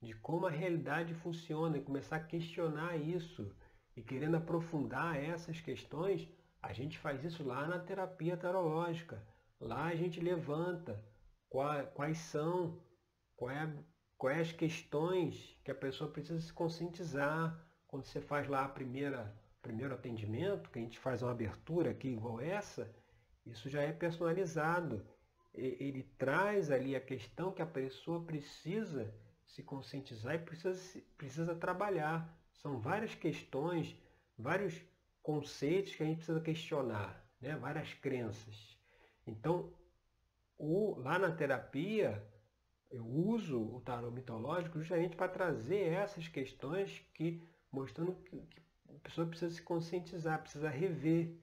de 0.00 0.12
como 0.14 0.46
a 0.46 0.50
realidade 0.50 1.14
funciona 1.14 1.78
e 1.78 1.82
começar 1.82 2.16
a 2.16 2.24
questionar 2.24 2.96
isso 2.96 3.54
e 3.96 4.02
querendo 4.02 4.36
aprofundar 4.36 5.16
essas 5.16 5.60
questões, 5.60 6.28
a 6.60 6.72
gente 6.72 6.98
faz 6.98 7.24
isso 7.24 7.44
lá 7.44 7.66
na 7.66 7.78
terapia 7.78 8.36
tarológica. 8.36 9.22
Lá 9.60 9.84
a 9.84 9.94
gente 9.94 10.18
levanta 10.20 11.02
quais 11.94 12.18
são, 12.18 12.80
é, 13.42 13.72
quais 14.22 14.40
as 14.40 14.52
questões 14.52 15.58
que 15.64 15.70
a 15.72 15.74
pessoa 15.74 16.08
precisa 16.08 16.40
se 16.40 16.52
conscientizar. 16.52 17.58
Quando 17.88 18.04
você 18.04 18.20
faz 18.20 18.46
lá 18.46 18.64
a 18.64 18.68
primeira, 18.68 19.36
primeiro 19.60 19.92
atendimento, 19.92 20.70
que 20.70 20.78
a 20.78 20.82
gente 20.82 20.96
faz 20.96 21.22
uma 21.22 21.32
abertura 21.32 21.90
aqui 21.90 22.10
igual 22.10 22.40
essa, 22.40 22.88
isso 23.44 23.68
já 23.68 23.82
é 23.82 23.92
personalizado. 23.92 25.04
Ele 25.52 26.04
traz 26.16 26.70
ali 26.70 26.94
a 26.94 27.00
questão 27.00 27.50
que 27.50 27.62
a 27.62 27.66
pessoa 27.66 28.22
precisa 28.22 29.12
se 29.44 29.60
conscientizar 29.60 30.36
e 30.36 30.38
precisa, 30.38 31.02
precisa 31.18 31.56
trabalhar. 31.56 32.32
São 32.52 32.78
várias 32.78 33.16
questões, 33.16 33.96
vários 34.38 34.80
conceitos 35.20 35.96
que 35.96 36.02
a 36.04 36.06
gente 36.06 36.18
precisa 36.18 36.40
questionar, 36.40 37.28
né? 37.40 37.56
várias 37.56 37.92
crenças. 37.94 38.78
Então, 39.26 39.74
o, 40.56 40.94
lá 41.00 41.18
na 41.18 41.32
terapia, 41.32 42.24
eu 42.92 43.04
uso 43.04 43.60
o 43.60 43.80
tarô 43.80 44.10
mitológico 44.10 44.78
justamente 44.78 45.16
para 45.16 45.28
trazer 45.28 45.88
essas 45.88 46.28
questões 46.28 47.04
que 47.14 47.42
mostrando 47.70 48.12
que, 48.12 48.38
que 48.38 48.62
a 48.90 48.98
pessoa 49.02 49.26
precisa 49.26 49.52
se 49.52 49.62
conscientizar, 49.62 50.42
precisa 50.42 50.68
rever. 50.68 51.34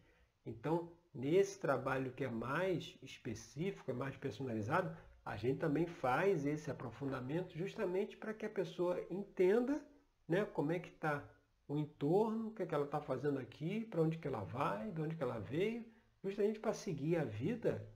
Então, 0.45 0.91
nesse 1.13 1.59
trabalho 1.59 2.11
que 2.11 2.23
é 2.23 2.29
mais 2.29 2.95
específico, 3.01 3.89
é 3.89 3.93
mais 3.93 4.15
personalizado, 4.15 4.95
a 5.25 5.35
gente 5.35 5.59
também 5.59 5.87
faz 5.87 6.45
esse 6.45 6.69
aprofundamento 6.69 7.57
justamente 7.57 8.15
para 8.15 8.33
que 8.33 8.45
a 8.45 8.49
pessoa 8.49 9.03
entenda 9.09 9.83
né? 10.29 10.45
como 10.45 10.71
é 10.71 10.79
que 10.79 10.89
está 10.89 11.27
o 11.67 11.77
entorno, 11.77 12.49
o 12.49 12.51
que, 12.51 12.63
é 12.63 12.65
que 12.65 12.73
ela 12.73 12.85
está 12.85 13.01
fazendo 13.01 13.39
aqui, 13.39 13.85
para 13.85 14.01
onde 14.01 14.17
que 14.17 14.27
ela 14.27 14.43
vai, 14.43 14.91
de 14.91 15.01
onde 15.01 15.15
que 15.15 15.23
ela 15.23 15.39
veio, 15.39 15.85
justamente 16.23 16.59
para 16.59 16.73
seguir 16.73 17.17
a 17.17 17.23
vida 17.23 17.87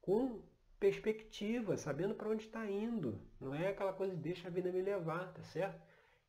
com 0.00 0.40
perspectiva, 0.78 1.76
sabendo 1.76 2.14
para 2.14 2.28
onde 2.28 2.44
está 2.44 2.68
indo. 2.70 3.20
Não 3.40 3.54
é 3.54 3.68
aquela 3.68 3.92
coisa 3.92 4.14
de 4.14 4.22
deixa 4.22 4.48
a 4.48 4.50
vida 4.50 4.70
me 4.70 4.80
levar, 4.80 5.32
tá 5.32 5.42
certo? 5.42 5.80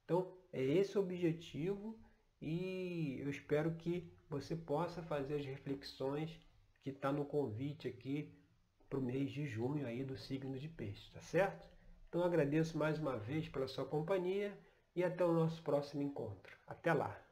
Então, 0.06 0.34
é 0.52 0.64
esse 0.64 0.98
o 0.98 1.02
objetivo 1.02 1.98
e 2.42 3.20
eu 3.20 3.30
espero 3.30 3.76
que 3.76 4.12
você 4.30 4.56
possa 4.56 5.02
fazer 5.04 5.36
as 5.36 5.46
reflexões 5.46 6.40
que 6.82 6.90
está 6.90 7.12
no 7.12 7.26
convite 7.26 7.88
aqui 7.88 8.34
para 8.90 9.00
o 9.00 9.02
mês 9.02 9.32
de 9.32 9.46
junho 9.46 9.86
aí 9.86 10.04
do 10.04 10.18
signo 10.18 10.58
de 10.58 10.68
peixe, 10.68 11.12
tá 11.12 11.22
certo? 11.22 11.70
Então 12.08 12.24
agradeço 12.24 12.78
mais 12.78 12.98
uma 12.98 13.18
vez 13.18 13.48
pela 13.48 13.68
sua 13.68 13.86
companhia 13.86 14.58
e 14.96 15.04
até 15.04 15.24
o 15.24 15.34
nosso 15.34 15.62
próximo 15.62 16.02
encontro. 16.02 16.58
Até 16.66 16.92
lá! 16.92 17.29